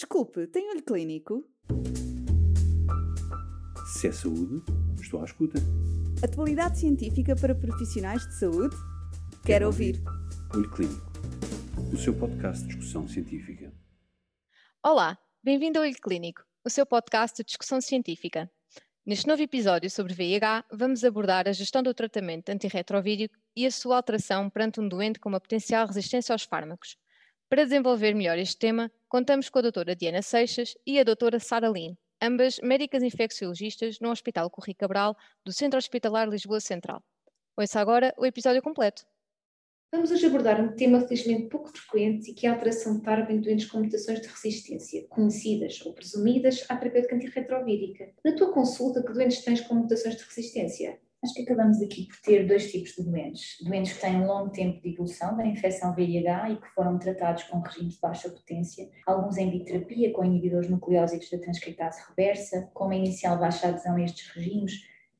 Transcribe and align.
Desculpe, 0.00 0.46
tem 0.46 0.70
olho 0.70 0.82
clínico? 0.82 1.46
Se 3.84 4.08
é 4.08 4.12
saúde, 4.12 4.62
estou 4.98 5.20
à 5.20 5.24
escuta. 5.26 5.58
Atualidade 6.24 6.78
científica 6.78 7.36
para 7.36 7.54
profissionais 7.54 8.26
de 8.26 8.34
saúde? 8.38 8.74
Quero, 8.74 9.42
Quero 9.44 9.66
ouvir. 9.66 9.96
ouvir. 9.96 10.56
Olho 10.56 10.70
Clínico, 10.70 11.06
o 11.92 11.98
seu 11.98 12.14
podcast 12.14 12.62
de 12.62 12.68
discussão 12.68 13.06
científica. 13.06 13.70
Olá, 14.82 15.18
bem-vindo 15.44 15.78
ao 15.78 15.84
Olho 15.84 15.94
Clínico, 16.00 16.44
o 16.64 16.70
seu 16.70 16.86
podcast 16.86 17.36
de 17.36 17.44
discussão 17.44 17.78
científica. 17.82 18.50
Neste 19.04 19.28
novo 19.28 19.42
episódio 19.42 19.90
sobre 19.90 20.14
VIH, 20.14 20.64
vamos 20.72 21.04
abordar 21.04 21.46
a 21.46 21.52
gestão 21.52 21.82
do 21.82 21.92
tratamento 21.92 22.48
antirretrovírico 22.48 23.36
e 23.54 23.66
a 23.66 23.70
sua 23.70 23.96
alteração 23.96 24.48
perante 24.48 24.80
um 24.80 24.88
doente 24.88 25.20
com 25.20 25.28
uma 25.28 25.40
potencial 25.40 25.86
resistência 25.86 26.32
aos 26.32 26.44
fármacos. 26.44 26.96
Para 27.50 27.64
desenvolver 27.64 28.14
melhor 28.14 28.38
este 28.38 28.56
tema, 28.56 28.90
contamos 29.10 29.50
com 29.50 29.58
a 29.58 29.62
doutora 29.62 29.96
Diana 29.96 30.22
Seixas 30.22 30.74
e 30.86 31.00
a 31.00 31.02
doutora 31.02 31.40
Sara 31.40 31.68
Lin, 31.68 31.98
ambas 32.22 32.60
médicas 32.62 33.02
infecciologistas 33.02 33.98
no 33.98 34.08
Hospital 34.08 34.48
Corri 34.48 34.72
Cabral 34.72 35.16
do 35.44 35.52
Centro 35.52 35.78
Hospitalar 35.78 36.28
Lisboa 36.28 36.60
Central. 36.60 37.02
Ouça 37.56 37.80
agora 37.80 38.14
o 38.16 38.24
episódio 38.24 38.62
completo. 38.62 39.02
Vamos 39.92 40.12
hoje 40.12 40.24
abordar 40.26 40.60
um 40.60 40.76
tema 40.76 41.00
felizmente 41.00 41.48
pouco 41.48 41.68
frequente 41.76 42.30
e 42.30 42.34
que 42.34 42.46
é 42.46 42.50
a 42.50 42.52
alteração 42.52 42.96
de 42.96 43.02
TARP 43.02 43.30
em 43.30 43.40
doentes 43.40 43.66
com 43.66 43.80
mutações 43.80 44.20
de 44.20 44.28
resistência, 44.28 45.04
conhecidas 45.08 45.84
ou 45.84 45.92
presumidas 45.92 46.64
à 46.68 46.76
terapêutica 46.76 47.16
antirretrovírica. 47.16 48.12
Na 48.24 48.36
tua 48.36 48.52
consulta, 48.52 49.02
que 49.02 49.12
doentes 49.12 49.42
tens 49.42 49.60
com 49.60 49.74
mutações 49.74 50.14
de 50.14 50.22
resistência? 50.22 51.00
Acho 51.22 51.34
que 51.34 51.42
acabamos 51.42 51.82
aqui 51.82 52.06
por 52.06 52.16
ter 52.22 52.46
dois 52.46 52.72
tipos 52.72 52.94
de 52.94 53.02
doentes. 53.02 53.58
Doentes 53.62 53.92
que 53.92 54.00
têm 54.00 54.16
um 54.16 54.26
longo 54.26 54.48
tempo 54.48 54.80
de 54.80 54.88
evolução 54.88 55.36
da 55.36 55.46
infecção 55.46 55.94
VIH 55.94 56.50
e 56.50 56.56
que 56.56 56.68
foram 56.68 56.98
tratados 56.98 57.42
com 57.42 57.60
regimes 57.60 57.94
de 57.94 58.00
baixa 58.00 58.30
potência, 58.30 58.88
alguns 59.06 59.36
em 59.36 59.50
biterapia 59.50 60.14
com 60.14 60.24
inibidores 60.24 60.70
nucleósidos 60.70 61.28
da 61.28 61.38
transcriptase 61.38 62.00
reversa, 62.08 62.70
com 62.72 62.86
uma 62.86 62.94
inicial 62.94 63.38
baixa 63.38 63.68
adesão 63.68 63.96
a 63.96 64.02
estes 64.02 64.28
regimes, 64.28 64.72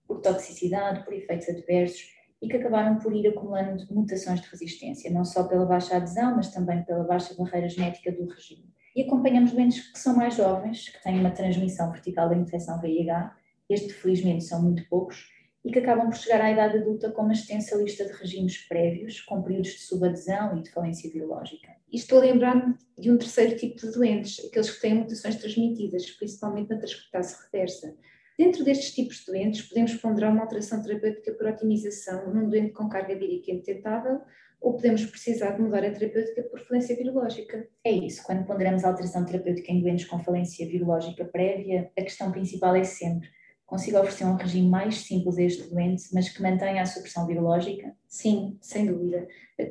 por 0.07 0.23
toxicidade, 0.23 1.05
por 1.05 1.13
efeitos 1.13 1.51
adversos, 1.51 2.09
e 2.41 2.49
que 2.49 2.57
acabaram 2.57 2.99
por 2.99 3.15
ir 3.15 3.29
acumulando 3.29 3.87
mutações 3.91 4.41
de 4.41 4.49
resistência, 4.49 5.11
não 5.11 5.27
só 5.27 5.45
pela 5.45 5.67
baixa 5.67 5.97
adesão, 5.97 6.35
mas 6.35 6.51
também 6.51 6.83
pela 6.83 7.05
baixa 7.05 7.35
barreira 7.35 7.69
genética 7.69 8.11
do 8.11 8.27
regime. 8.27 8.73
E 8.97 9.03
acompanhamos 9.03 9.53
doentes 9.53 9.93
que 9.93 9.99
são 9.99 10.17
mais 10.17 10.35
jovens, 10.35 10.89
que 10.89 11.03
têm 11.03 11.21
uma 11.21 11.31
transmissão 11.31 11.93
vertical 11.93 12.31
da 12.31 12.37
infecção 12.37 12.81
VIH, 12.81 13.37
este 13.69 13.93
felizmente 13.93 14.45
são 14.45 14.63
muito 14.63 14.89
poucos, 14.89 15.29
e 15.65 15.71
que 15.71 15.79
acabam 15.79 16.09
por 16.09 16.17
chegar 16.17 16.41
à 16.41 16.51
idade 16.51 16.79
adulta 16.79 17.11
com 17.11 17.23
uma 17.23 17.33
extensa 17.33 17.77
lista 17.77 18.05
de 18.05 18.13
regimes 18.13 18.59
prévios, 18.67 19.21
com 19.21 19.43
períodos 19.43 19.73
de 19.73 19.81
subadesão 19.81 20.59
e 20.59 20.63
de 20.63 20.71
falência 20.71 21.11
biológica. 21.11 21.69
E 21.93 21.97
estou 21.97 22.19
a 22.19 22.23
lembrar-me 22.23 22.75
de 22.99 23.11
um 23.11 23.19
terceiro 23.19 23.57
tipo 23.57 23.77
de 23.77 23.93
doentes, 23.93 24.45
aqueles 24.45 24.71
que 24.71 24.81
têm 24.81 24.95
mutações 24.95 25.37
transmitidas, 25.37 26.11
principalmente 26.13 26.71
na 26.71 26.79
transcriptase 26.79 27.37
reversa. 27.45 27.95
Dentro 28.39 28.65
destes 28.65 28.95
tipos 28.95 29.19
de 29.19 29.27
doentes, 29.27 29.63
podemos 29.69 29.95
ponderar 29.97 30.33
uma 30.33 30.43
alteração 30.43 30.83
terapêutica 30.83 31.33
por 31.35 31.47
otimização 31.47 32.33
num 32.33 32.49
doente 32.49 32.73
com 32.73 32.89
carga 32.89 33.15
vírica 33.15 33.51
indetetável 33.51 34.23
ou 34.63 34.75
podemos 34.75 35.05
precisar 35.07 35.53
de 35.53 35.63
mudar 35.63 35.85
a 35.85 35.91
terapêutica 35.91 36.43
por 36.45 36.61
falência 36.61 36.95
virológica. 36.97 37.67
É 37.85 37.91
isso, 37.91 38.23
quando 38.23 38.47
ponderamos 38.47 38.85
a 38.85 38.89
alteração 38.89 39.25
terapêutica 39.25 39.73
em 39.73 39.81
doentes 39.81 40.07
com 40.07 40.23
falência 40.23 40.67
virológica 40.67 41.25
prévia, 41.25 41.91
a 41.99 42.03
questão 42.03 42.31
principal 42.31 42.75
é 42.77 42.85
sempre 42.85 43.29
consiga 43.71 44.01
oferecer 44.01 44.25
um 44.25 44.35
regime 44.35 44.69
mais 44.69 44.99
simples 44.99 45.39
a 45.39 45.43
este 45.45 45.71
doente, 45.71 46.03
mas 46.13 46.29
que 46.29 46.43
mantenha 46.43 46.83
a 46.83 46.87
supressão 46.87 47.25
virológica? 47.25 47.95
Sim, 48.09 48.59
sem 48.61 48.85
dúvida. 48.87 49.29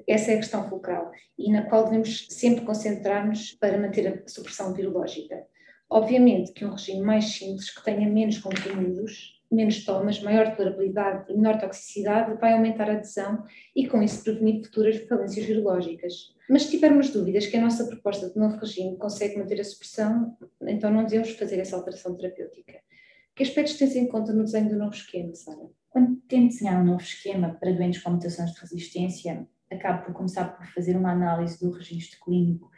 Essa 0.07 0.31
é 0.31 0.35
a 0.35 0.37
questão 0.37 0.69
focal 0.69 1.11
e 1.37 1.51
na 1.51 1.63
qual 1.63 1.83
devemos 1.83 2.27
sempre 2.29 2.63
concentrar-nos 2.63 3.51
para 3.51 3.77
manter 3.77 4.07
a 4.07 4.27
supressão 4.27 4.73
virológica. 4.73 5.45
Obviamente 5.89 6.53
que 6.53 6.63
um 6.63 6.71
regime 6.71 7.01
mais 7.01 7.25
simples, 7.25 7.69
que 7.71 7.83
tenha 7.83 8.07
menos 8.07 8.37
comprimidos, 8.37 9.37
menos 9.51 9.83
tomas, 9.83 10.21
maior 10.21 10.55
tolerabilidade 10.55 11.25
e 11.29 11.35
menor 11.35 11.59
toxicidade, 11.59 12.39
vai 12.39 12.53
aumentar 12.53 12.89
a 12.89 12.93
adesão 12.93 13.43
e 13.75 13.85
com 13.85 14.01
isso 14.01 14.23
prevenir 14.23 14.63
futuras 14.63 14.97
falências 15.09 15.45
virológicas. 15.45 16.13
Mas 16.49 16.63
se 16.63 16.71
tivermos 16.71 17.09
dúvidas 17.09 17.47
que 17.47 17.57
a 17.57 17.61
nossa 17.61 17.85
proposta 17.85 18.29
de 18.29 18.39
novo 18.39 18.57
regime 18.57 18.97
consegue 18.97 19.37
manter 19.37 19.59
a 19.59 19.63
supressão, 19.65 20.37
então 20.61 20.89
não 20.89 21.03
devemos 21.03 21.31
fazer 21.31 21.59
essa 21.59 21.75
alteração 21.75 22.15
terapêutica. 22.15 22.79
Que 23.39 23.43
aspectos 23.43 23.77
tens 23.77 23.95
em 23.95 24.05
conta 24.05 24.33
no 24.33 24.43
desenho 24.43 24.67
do 24.67 24.75
novo 24.75 24.93
esquema, 24.93 25.33
Sara? 25.33 25.71
Quando 25.89 26.17
tento 26.27 26.49
desenhar 26.49 26.81
um 26.81 26.85
novo 26.85 27.01
esquema 27.01 27.55
para 27.57 27.71
doentes 27.71 28.03
com 28.03 28.09
mutações 28.09 28.51
de 28.51 28.59
resistência, 28.59 29.47
acabo 29.71 30.03
por 30.03 30.13
começar 30.13 30.57
por 30.57 30.67
fazer 30.73 30.97
uma 30.97 31.13
análise 31.13 31.57
do 31.57 31.71
registro 31.71 32.19
clínico 32.19 32.69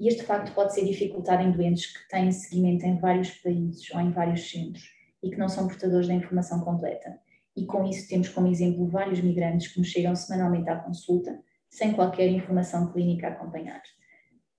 e 0.00 0.08
este 0.08 0.22
facto 0.22 0.54
pode 0.54 0.72
ser 0.72 0.86
dificultado 0.86 1.42
em 1.42 1.52
doentes 1.52 1.92
que 1.92 2.08
têm 2.08 2.32
seguimento 2.32 2.86
em 2.86 2.98
vários 2.98 3.28
países 3.32 3.92
ou 3.92 4.00
em 4.00 4.10
vários 4.10 4.50
centros 4.50 4.88
e 5.22 5.28
que 5.28 5.36
não 5.36 5.50
são 5.50 5.68
portadores 5.68 6.08
da 6.08 6.14
informação 6.14 6.60
completa. 6.60 7.20
E 7.54 7.66
com 7.66 7.84
isso 7.84 8.08
temos 8.08 8.30
como 8.30 8.48
exemplo 8.48 8.88
vários 8.88 9.20
migrantes 9.20 9.68
que 9.68 9.80
nos 9.80 9.88
chegam 9.88 10.16
semanalmente 10.16 10.70
à 10.70 10.76
consulta 10.76 11.38
sem 11.68 11.92
qualquer 11.92 12.30
informação 12.30 12.90
clínica 12.90 13.26
a 13.26 13.32
acompanhar. 13.32 13.82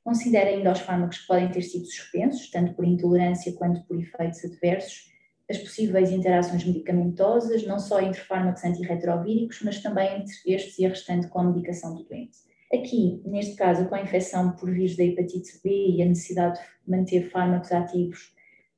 Considere 0.03 0.51
ainda 0.51 0.71
os 0.71 0.81
fármacos 0.81 1.17
que 1.17 1.25
podem 1.25 1.49
ter 1.49 1.63
sido 1.63 1.87
suspensos, 1.87 2.47
tanto 2.51 2.75
por 2.75 2.85
intolerância 2.85 3.51
quanto 3.53 3.83
por 3.87 3.99
efeitos 3.99 4.45
adversos, 4.45 5.16
as 5.49 5.57
possíveis 5.57 6.11
interações 6.11 6.65
medicamentosas, 6.65 7.65
não 7.65 7.79
só 7.79 8.01
entre 8.01 8.19
fármacos 8.21 8.63
antirretrovíricos, 8.63 9.61
mas 9.63 9.81
também 9.81 10.21
entre 10.21 10.33
estes 10.45 10.77
e 10.77 10.85
a 10.85 10.89
restante 10.89 11.27
com 11.27 11.39
a 11.39 11.43
medicação 11.43 11.95
do 11.95 12.03
doente. 12.03 12.37
Aqui, 12.73 13.21
neste 13.25 13.55
caso, 13.55 13.87
com 13.87 13.95
a 13.95 14.01
infecção 14.01 14.51
por 14.51 14.69
vírus 14.69 14.97
da 14.97 15.03
hepatite 15.03 15.59
B 15.63 15.69
e 15.95 16.01
a 16.01 16.05
necessidade 16.05 16.59
de 16.59 16.91
manter 16.91 17.29
fármacos 17.29 17.71
ativos 17.71 18.35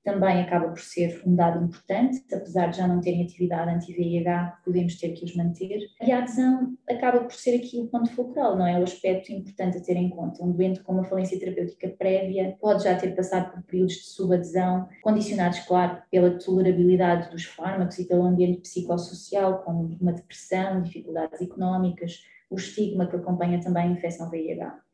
também 0.09 0.42
acaba 0.42 0.70
por 0.70 0.80
ser 0.80 1.22
um 1.25 1.36
dado 1.36 1.64
importante, 1.64 2.24
apesar 2.34 2.68
de 2.68 2.78
já 2.78 2.88
não 2.88 3.00
terem 3.00 3.24
atividade 3.24 3.70
anti-VIH, 3.70 4.59
podemos 4.66 4.96
ter 4.96 5.09
que 5.09 5.24
os 5.24 5.36
manter. 5.36 5.80
E 6.02 6.12
a 6.12 6.20
adesão 6.20 6.75
acaba 6.90 7.20
por 7.22 7.34
ser 7.34 7.56
aqui 7.56 7.80
o 7.80 7.88
ponto 7.88 8.09
focal, 8.12 8.58
não 8.58 8.66
é? 8.66 8.80
O 8.80 8.84
aspecto 8.84 9.31
importante 9.31 9.78
a 9.78 9.81
ter 9.81 9.96
em 9.96 10.09
conta. 10.09 10.44
Um 10.44 10.52
doente 10.52 10.81
com 10.81 10.94
uma 10.94 11.03
falência 11.03 11.40
terapêutica 11.40 11.90
prévia 11.90 12.58
pode 12.59 12.84
já 12.84 12.96
ter 12.96 13.16
passado 13.16 13.52
por 13.52 13.62
períodos 13.64 13.96
de 13.96 14.06
subadesão, 14.06 14.90
condicionados, 15.02 15.59
claro, 15.59 16.02
pela 16.09 16.31
tolerabilidade 16.31 17.30
dos 17.30 17.46
fármacos 17.46 18.00
e 18.00 18.08
pelo 18.08 18.24
ambiente 18.24 18.62
psicossocial, 18.62 19.59
como 19.64 19.98
uma 20.02 20.14
depressão, 20.14 20.81
dificuldades 20.81 21.40
económicas, 21.40 22.24
o 22.50 22.56
estigma 22.56 23.06
que 23.06 23.16
acompanha 23.16 23.62
também 23.62 23.84
a 23.84 23.92
infecção 23.92 24.30
VIH. 24.30 24.88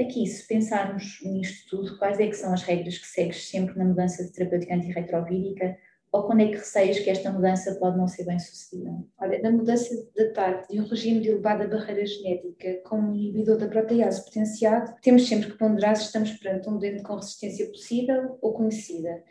Aqui, 0.00 0.26
se 0.26 0.46
pensarmos 0.46 1.20
nisto 1.22 1.76
tudo, 1.76 1.98
quais 1.98 2.18
é 2.18 2.26
que 2.26 2.34
são 2.34 2.52
as 2.52 2.62
regras 2.62 2.98
que 2.98 3.06
segues 3.06 3.48
sempre 3.48 3.78
na 3.78 3.84
mudança 3.84 4.24
de 4.24 4.32
terapêutica 4.32 4.74
antirretrovírica 4.74 5.76
ou 6.12 6.24
quando 6.24 6.42
é 6.42 6.48
que 6.48 6.56
receias 6.56 6.98
que 6.98 7.08
esta 7.08 7.32
mudança 7.32 7.74
pode 7.76 7.96
não 7.96 8.06
ser 8.06 8.24
bem 8.24 8.38
sucedida? 8.38 8.90
Olha, 9.18 9.40
na 9.40 9.50
mudança 9.50 9.94
de 10.14 10.24
TARP 10.32 10.68
de 10.70 10.78
um 10.78 10.86
regime 10.86 11.20
de 11.20 11.30
elevada 11.30 11.66
barreira 11.66 12.04
genética 12.04 12.82
com 12.84 12.98
um 12.98 13.14
inibidor 13.14 13.56
da 13.56 13.66
protease 13.66 14.22
potenciado, 14.22 14.94
temos 15.00 15.26
sempre 15.26 15.50
que 15.50 15.58
ponderar 15.58 15.96
se 15.96 16.04
estamos 16.04 16.32
perante 16.32 16.68
um 16.68 16.78
doente 16.78 17.02
com 17.02 17.14
resistência 17.14 17.66
possível 17.66 18.38
ou 18.42 18.52
conhecida. 18.52 19.22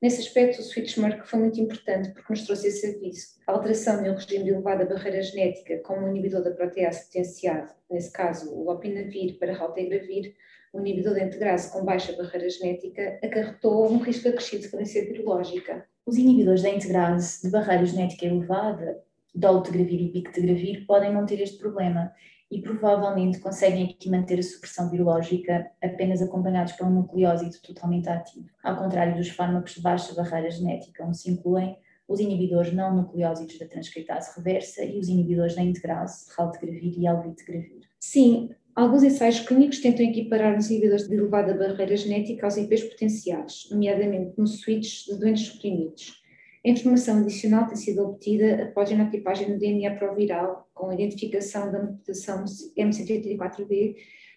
Nesse 0.00 0.22
aspecto, 0.22 0.60
o 0.60 0.62
switchmark 0.62 1.26
foi 1.26 1.38
muito 1.38 1.60
importante 1.60 2.08
porque 2.14 2.32
nos 2.32 2.46
trouxe 2.46 2.68
esse 2.68 2.86
aviso. 2.86 3.38
A 3.46 3.52
alteração 3.52 4.02
de 4.02 4.08
um 4.08 4.14
regime 4.14 4.44
de 4.44 4.50
elevada 4.50 4.86
barreira 4.86 5.20
genética, 5.20 5.78
como 5.84 6.06
um 6.06 6.08
inibidor 6.08 6.42
da 6.42 6.52
protease 6.52 7.04
potenciado, 7.04 7.70
nesse 7.90 8.10
caso 8.10 8.50
o 8.50 8.64
lopinavir 8.64 9.38
para 9.38 9.52
raltegravir, 9.52 10.34
um 10.72 10.80
inibidor 10.80 11.14
de 11.14 11.24
integrase 11.24 11.70
com 11.70 11.84
baixa 11.84 12.14
barreira 12.14 12.48
genética, 12.48 13.18
acarretou 13.22 13.92
um 13.92 13.98
risco 13.98 14.28
acrescido 14.30 14.62
de 14.62 14.68
falência 14.68 15.04
virológica. 15.04 15.86
Os 16.06 16.16
inibidores 16.16 16.62
da 16.62 16.70
integrase 16.70 17.42
de 17.42 17.50
barreira 17.50 17.84
genética 17.84 18.24
elevada, 18.24 19.02
dolutegravir 19.34 20.00
e 20.00 20.12
pictegravir, 20.12 20.86
podem 20.86 21.12
não 21.12 21.26
ter 21.26 21.42
este 21.42 21.58
problema 21.58 22.10
e 22.50 22.60
provavelmente 22.60 23.38
conseguem 23.38 23.84
aqui 23.84 24.10
manter 24.10 24.38
a 24.38 24.42
supressão 24.42 24.90
biológica 24.90 25.70
apenas 25.80 26.20
acompanhados 26.20 26.72
por 26.72 26.86
um 26.86 26.90
nucleósito 26.90 27.62
totalmente 27.62 28.08
ativo, 28.08 28.48
ao 28.62 28.76
contrário 28.76 29.16
dos 29.16 29.28
fármacos 29.28 29.74
de 29.74 29.80
baixa 29.80 30.14
barreira 30.14 30.50
genética, 30.50 31.04
onde 31.04 31.18
se 31.18 31.30
incluem 31.30 31.76
os 32.08 32.18
inibidores 32.18 32.72
não 32.72 32.96
nucleósidos 32.96 33.56
da 33.56 33.66
transcriptase 33.66 34.36
reversa 34.36 34.84
e 34.84 34.98
os 34.98 35.08
inibidores 35.08 35.54
da 35.54 35.62
integrase, 35.62 36.26
raltegravir 36.36 36.98
e 36.98 37.06
alvitegravir. 37.06 37.82
Sim, 38.00 38.50
alguns 38.74 39.04
ensaios 39.04 39.38
clínicos 39.38 39.78
tentam 39.78 40.04
equiparar 40.04 40.58
os 40.58 40.68
inibidores 40.70 41.06
de 41.06 41.14
elevada 41.14 41.54
barreira 41.54 41.96
genética 41.96 42.46
aos 42.46 42.56
IPs 42.56 42.82
potenciais, 42.82 43.68
nomeadamente 43.70 44.34
no 44.36 44.46
switch 44.46 45.06
de 45.06 45.20
doentes 45.20 45.46
suprimidos. 45.46 46.19
A 46.64 46.68
informação 46.68 47.18
adicional 47.18 47.66
tem 47.66 47.76
sido 47.76 48.02
obtida 48.02 48.64
após 48.64 48.90
a 48.90 48.94
inotipagem 48.94 49.50
no 49.50 49.58
DNA 49.58 49.94
proviral, 49.96 50.68
com 50.74 50.90
a 50.90 50.94
identificação 50.94 51.72
da 51.72 51.82
mutação 51.82 52.44
M184B, 52.76 53.96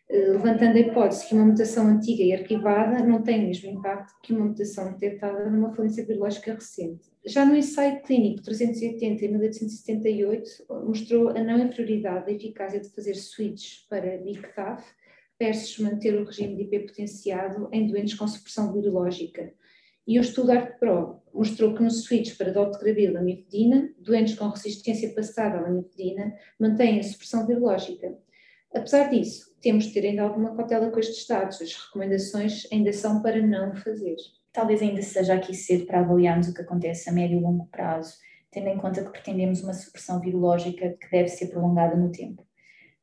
eh, 0.10 0.18
levantando 0.30 0.78
a 0.78 0.80
hipótese 0.80 1.28
que 1.28 1.36
uma 1.36 1.46
mutação 1.46 1.86
antiga 1.88 2.24
e 2.24 2.34
arquivada 2.34 3.04
não 3.04 3.22
tem 3.22 3.44
o 3.44 3.48
mesmo 3.48 3.72
impacto 3.72 4.14
que 4.24 4.32
uma 4.32 4.46
mutação 4.46 4.94
detectada 4.94 5.50
numa 5.50 5.74
falência 5.74 6.06
biológica 6.06 6.54
recente. 6.54 7.12
Já 7.26 7.46
no 7.46 7.56
ensaio 7.56 8.02
clínico 8.04 8.42
380 8.42 9.26
e 9.26 9.28
1878, 9.28 10.50
mostrou 10.86 11.30
a 11.30 11.44
não 11.44 11.60
inferioridade 11.60 12.26
da 12.26 12.32
eficácia 12.32 12.80
de 12.80 12.90
fazer 12.90 13.16
switch 13.16 13.88
para 13.90 14.18
MICTAF, 14.22 14.84
versus 15.40 15.80
manter 15.80 16.16
o 16.16 16.24
regime 16.24 16.56
de 16.56 16.64
IP 16.64 16.88
potenciado 16.88 17.68
em 17.72 17.88
doentes 17.88 18.14
com 18.14 18.28
supressão 18.28 18.72
virológica. 18.72 19.54
E 20.06 20.20
o 20.20 20.22
estudo 20.22 20.52
ARTPRO 20.52 21.22
mostrou 21.34 21.74
que 21.74 21.82
no 21.82 21.90
switch 21.90 22.38
para 22.38 22.52
dolutegravir 22.52 23.14
lamivudina, 23.14 23.90
doentes 23.98 24.36
com 24.36 24.50
resistência 24.50 25.14
passada 25.14 25.58
à 25.58 25.62
lamivudina 25.62 26.34
mantêm 26.60 27.00
a 27.00 27.04
supressão 27.04 27.48
virológica. 27.48 28.18
Apesar 28.74 29.10
disso, 29.10 29.56
temos 29.62 29.86
de 29.86 29.94
ter 29.94 30.06
ainda 30.06 30.24
alguma 30.24 30.56
cautela 30.56 30.92
com 30.92 31.00
estes 31.00 31.26
dados. 31.28 31.62
As 31.62 31.74
recomendações 31.74 32.68
ainda 32.72 32.92
são 32.92 33.22
para 33.22 33.42
não 33.42 33.76
fazer. 33.76 34.16
Talvez 34.52 34.82
ainda 34.82 35.02
seja 35.02 35.36
aqui 35.36 35.54
cedo 35.56 35.86
para 35.86 36.00
avaliarmos 36.00 36.48
o 36.48 36.54
que 36.54 36.62
acontece 36.62 37.10
a 37.10 37.14
médio 37.14 37.40
e 37.40 37.42
longo 37.42 37.68
prazo, 37.68 38.16
tendo 38.52 38.68
em 38.68 38.78
conta 38.78 39.04
que 39.04 39.12
pretendemos 39.12 39.64
uma 39.64 39.74
supressão 39.74 40.20
virológica 40.20 40.98
que 41.00 41.10
deve 41.10 41.30
ser 41.30 41.48
prolongada 41.48 41.96
no 41.96 42.12
tempo. 42.12 42.46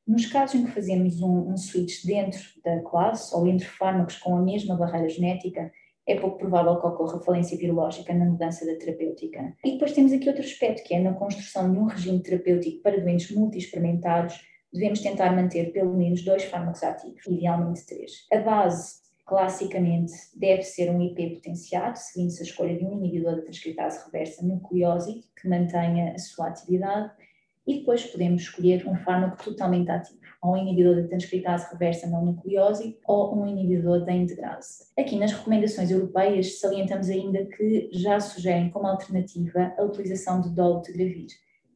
Nos 0.06 0.26
casos 0.26 0.60
em 0.60 0.64
que 0.64 0.72
fazemos 0.72 1.20
um, 1.22 1.52
um 1.52 1.56
switch 1.56 2.04
dentro 2.04 2.40
da 2.64 2.80
classe 2.82 3.34
ou 3.34 3.46
entre 3.46 3.66
fármacos 3.66 4.16
com 4.18 4.36
a 4.36 4.42
mesma 4.42 4.76
barreira 4.76 5.08
genética, 5.08 5.72
é 6.10 6.20
pouco 6.20 6.38
provável 6.38 6.80
que 6.80 6.86
ocorra 6.86 7.20
falência 7.20 7.56
virológica 7.56 8.12
na 8.12 8.24
mudança 8.24 8.66
da 8.66 8.76
terapêutica. 8.76 9.54
E 9.64 9.72
depois 9.72 9.92
temos 9.92 10.12
aqui 10.12 10.28
outro 10.28 10.42
aspecto, 10.42 10.82
que 10.82 10.94
é 10.94 11.00
na 11.00 11.14
construção 11.14 11.72
de 11.72 11.78
um 11.78 11.84
regime 11.84 12.22
terapêutico 12.22 12.82
para 12.82 13.00
doentes 13.00 13.30
multi-experimentados, 13.30 14.40
devemos 14.72 15.00
tentar 15.00 15.34
manter 15.34 15.72
pelo 15.72 15.94
menos 15.94 16.24
dois 16.24 16.44
fármacos 16.44 16.82
ativos, 16.82 17.26
idealmente 17.26 17.86
três. 17.86 18.26
A 18.32 18.38
base, 18.38 19.00
classicamente, 19.26 20.12
deve 20.36 20.62
ser 20.62 20.90
um 20.90 21.00
IP 21.00 21.36
potenciado, 21.36 21.98
seguindo-se 21.98 22.42
a 22.42 22.46
escolha 22.46 22.76
de 22.76 22.84
um 22.84 22.92
inibidor 22.92 23.36
da 23.36 23.42
transcriptase 23.42 24.04
reversa 24.06 24.44
nucleóside, 24.44 25.24
que 25.40 25.48
mantenha 25.48 26.12
a 26.12 26.18
sua 26.18 26.48
atividade, 26.48 27.10
e 27.66 27.78
depois 27.78 28.04
podemos 28.06 28.42
escolher 28.42 28.86
um 28.86 28.96
fármaco 28.96 29.42
totalmente 29.42 29.90
ativo, 29.90 30.20
ou 30.42 30.54
um 30.54 30.56
inibidor 30.56 30.96
da 30.96 31.08
transcriptase 31.08 31.70
reversa 31.70 32.06
não 32.06 32.24
nucleose 32.24 32.98
ou 33.06 33.36
um 33.38 33.46
inibidor 33.46 34.04
da 34.04 34.12
integrase. 34.12 34.86
Aqui 34.98 35.16
nas 35.16 35.32
recomendações 35.32 35.90
europeias 35.90 36.58
salientamos 36.58 37.10
ainda 37.10 37.44
que 37.44 37.90
já 37.92 38.18
sugerem 38.18 38.70
como 38.70 38.86
alternativa 38.86 39.74
a 39.76 39.82
utilização 39.82 40.40
de 40.40 40.50
dolutegravir 40.50 41.26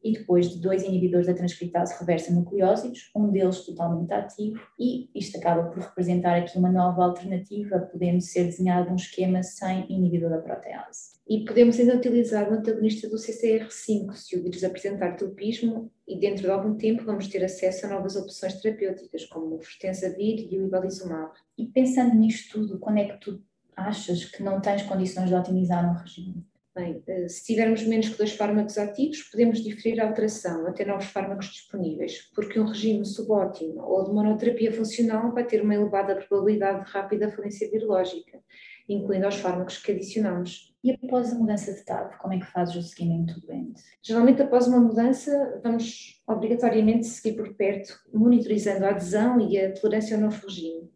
e 0.05 0.13
depois 0.13 0.49
de 0.49 0.61
dois 0.61 0.83
inibidores 0.83 1.25
da 1.25 1.33
transcriptase 1.33 1.99
reversa 1.99 2.31
nucleósidos, 2.31 3.09
um 3.15 3.31
deles 3.31 3.65
totalmente 3.65 4.13
ativo, 4.13 4.59
e 4.79 5.09
isto 5.15 5.35
acaba 5.39 5.63
por 5.63 5.81
representar 5.81 6.37
aqui 6.37 6.59
uma 6.59 6.71
nova 6.71 7.03
alternativa, 7.03 7.79
podendo 7.79 8.21
ser 8.21 8.43
desenhado 8.43 8.91
um 8.91 8.95
esquema 8.95 9.41
sem 9.41 9.91
inibidor 9.91 10.29
da 10.29 10.37
protease. 10.37 11.14
E 11.27 11.43
podemos 11.43 11.79
ainda 11.79 11.95
utilizar 11.95 12.49
o 12.49 12.53
antagonista 12.53 13.09
do 13.09 13.15
CCR5 13.15 14.13
se 14.13 14.37
o 14.37 14.43
vírus 14.43 14.63
apresentar 14.63 15.15
tropismo 15.15 15.91
e 16.07 16.19
dentro 16.19 16.43
de 16.43 16.51
algum 16.51 16.75
tempo 16.75 17.03
vamos 17.03 17.27
ter 17.27 17.43
acesso 17.43 17.87
a 17.87 17.89
novas 17.89 18.15
opções 18.15 18.61
terapêuticas, 18.61 19.25
como 19.25 19.55
o 19.55 19.61
Fortensavir 19.61 20.47
e 20.51 20.59
o 20.59 20.67
Ibalizumab. 20.67 21.31
E 21.57 21.65
pensando 21.65 22.13
nisto 22.13 22.59
tudo, 22.59 22.77
quando 22.77 22.99
é 22.99 23.05
que 23.05 23.19
tu 23.19 23.41
achas 23.75 24.25
que 24.25 24.43
não 24.43 24.61
tens 24.61 24.83
condições 24.83 25.29
de 25.29 25.35
otimizar 25.35 25.89
um 25.89 25.97
regime? 25.97 26.45
Bem, 26.75 27.01
eh, 27.07 27.29
se 27.29 27.45
tivermos 27.45 27.83
menos 27.83 28.09
que 28.09 28.17
dois 28.17 28.33
fármacos 28.33 28.77
ativos, 28.77 29.23
podemos 29.23 29.63
diferir 29.63 30.01
a 30.01 30.07
alteração 30.07 30.67
até 30.67 30.83
novos 30.83 31.05
fármacos 31.05 31.47
disponíveis, 31.47 32.29
porque 32.35 32.59
um 32.59 32.65
regime 32.65 33.05
subótimo 33.05 33.81
ou 33.81 34.03
de 34.03 34.11
monoterapia 34.11 34.73
funcional 34.73 35.31
vai 35.33 35.45
ter 35.45 35.61
uma 35.61 35.73
elevada 35.73 36.17
probabilidade 36.17 36.83
de 36.83 36.91
rápida 36.91 37.31
falência 37.31 37.71
virológica, 37.71 38.41
incluindo 38.89 39.25
aos 39.25 39.37
fármacos 39.37 39.77
que 39.77 39.93
adicionamos. 39.93 40.74
E 40.85 40.91
após 40.91 41.33
a 41.33 41.35
mudança 41.35 41.73
de 41.73 41.83
TAV, 41.83 42.15
como 42.19 42.35
é 42.35 42.37
que 42.37 42.45
fazes 42.45 42.75
o 42.75 42.81
seguimento 42.83 43.33
do 43.39 43.47
doente? 43.47 43.81
Geralmente, 44.03 44.43
após 44.43 44.67
uma 44.67 44.79
mudança, 44.79 45.59
vamos 45.63 46.21
obrigatoriamente 46.27 47.07
seguir 47.07 47.35
por 47.35 47.55
perto, 47.55 47.99
monitorizando 48.13 48.85
a 48.85 48.89
adesão 48.89 49.41
e 49.41 49.59
a 49.59 49.73
tolerância 49.73 50.15
ao 50.15 50.21
novo 50.21 50.45
regime. 50.45 50.87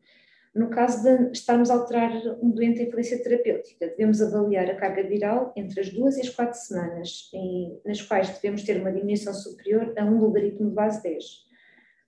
No 0.53 0.69
caso 0.69 1.01
de 1.01 1.31
estarmos 1.31 1.71
a 1.71 1.73
alterar 1.73 2.11
um 2.39 2.51
doente 2.51 2.83
em 2.83 2.91
falência 2.91 3.17
terapêutica, 3.23 3.87
devemos 3.87 4.21
avaliar 4.21 4.69
a 4.69 4.75
carga 4.75 5.01
viral 5.01 5.51
entre 5.55 5.79
as 5.79 5.89
duas 5.89 6.17
e 6.17 6.21
as 6.21 6.29
quatro 6.29 6.59
semanas, 6.59 7.27
em, 7.33 7.81
nas 7.83 7.99
quais 7.99 8.29
devemos 8.29 8.61
ter 8.61 8.79
uma 8.79 8.91
diminuição 8.91 9.33
superior 9.33 9.91
a 9.97 10.05
um 10.05 10.19
logaritmo 10.19 10.69
de 10.69 10.75
base 10.75 11.01
10. 11.01 11.48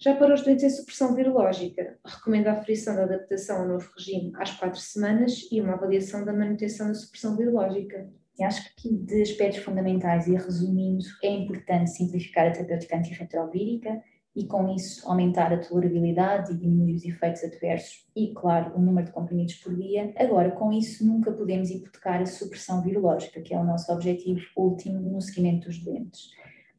Já 0.03 0.15
para 0.15 0.33
os 0.33 0.41
doentes 0.41 0.63
em 0.63 0.69
supressão 0.71 1.13
virológica, 1.13 1.95
recomendo 2.03 2.47
a 2.47 2.53
aferição 2.53 2.95
da 2.95 3.03
adaptação 3.03 3.61
ao 3.61 3.67
novo 3.67 3.87
regime 3.95 4.31
às 4.35 4.49
quatro 4.49 4.79
semanas 4.79 5.47
e 5.51 5.61
uma 5.61 5.73
avaliação 5.73 6.25
da 6.25 6.33
manutenção 6.33 6.87
da 6.87 6.95
supressão 6.95 7.37
virológica. 7.37 8.09
E 8.39 8.43
acho 8.43 8.63
que 8.63 8.69
aqui 8.69 8.97
de 8.97 9.21
aspectos 9.21 9.61
fundamentais 9.61 10.25
e 10.25 10.31
resumindo, 10.31 11.05
é 11.21 11.29
importante 11.29 11.91
simplificar 11.91 12.47
a 12.47 12.51
terapêutica 12.51 12.97
antirretrovírica, 12.97 14.01
e 14.35 14.47
com 14.47 14.73
isso 14.73 15.07
aumentar 15.07 15.53
a 15.53 15.59
tolerabilidade 15.59 16.51
e 16.51 16.57
diminuir 16.57 16.95
os 16.95 17.05
efeitos 17.05 17.43
adversos 17.43 18.07
e, 18.15 18.33
claro, 18.33 18.75
o 18.75 18.81
número 18.81 19.05
de 19.05 19.13
comprimidos 19.13 19.55
por 19.55 19.75
dia. 19.75 20.13
Agora, 20.17 20.49
com 20.51 20.71
isso, 20.71 21.05
nunca 21.05 21.31
podemos 21.31 21.69
hipotecar 21.69 22.21
a 22.21 22.25
supressão 22.25 22.81
virológica, 22.81 23.41
que 23.41 23.53
é 23.53 23.59
o 23.59 23.63
nosso 23.63 23.91
objetivo 23.91 24.41
último 24.55 24.99
no 24.99 25.21
seguimento 25.21 25.67
dos 25.67 25.77
doentes. 25.83 26.31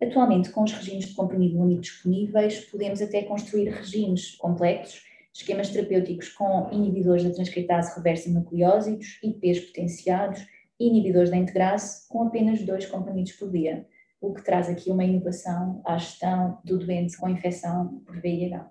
Atualmente, 0.03 0.51
com 0.51 0.65
os 0.65 0.73
regimes 0.73 1.07
de 1.07 1.15
comprimido 1.15 1.59
único 1.59 1.83
disponíveis, 1.83 2.61
podemos 2.65 3.01
até 3.01 3.23
construir 3.23 3.69
regimes 3.69 4.35
complexos, 4.37 5.03
esquemas 5.33 5.71
terapêuticos 5.71 6.29
com 6.31 6.69
inibidores 6.73 7.23
da 7.23 7.31
transcriptase 7.31 7.95
reversa 7.97 8.29
nucleósidos, 8.31 9.21
IPs 9.23 9.61
potenciados 9.67 10.41
e 10.81 10.89
inibidores 10.89 11.31
da 11.31 11.37
integrase 11.37 12.09
com 12.09 12.25
apenas 12.25 12.63
dois 12.63 12.87
comprimidos 12.87 13.33
por 13.33 13.51
dia 13.51 13.87
o 14.23 14.33
que 14.33 14.43
traz 14.45 14.69
aqui 14.69 14.89
uma 14.89 15.05
inovação 15.05 15.83
à 15.85 15.99
gestão 15.99 16.61
do 16.65 16.79
doente 16.79 17.17
com 17.17 17.29
infecção 17.29 18.01
por 18.07 18.21
VIH. 18.21 18.71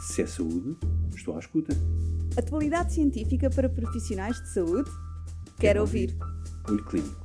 Se 0.00 0.22
é 0.22 0.26
saúde, 0.26 0.76
estou 1.14 1.36
à 1.36 1.38
escuta. 1.38 1.72
Atualidade 2.36 2.92
científica 2.92 3.48
para 3.48 3.68
profissionais 3.68 4.36
de 4.42 4.48
saúde? 4.52 4.90
Quero, 4.90 5.58
Quero 5.60 5.80
ouvir. 5.82 6.10
ouvir. 6.10 6.72
Olho 6.72 6.84
Clínico, 6.86 7.24